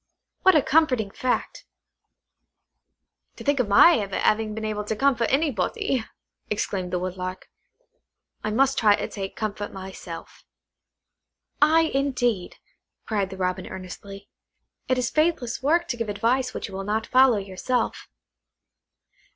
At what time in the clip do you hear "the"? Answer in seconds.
6.91-6.97, 13.29-13.37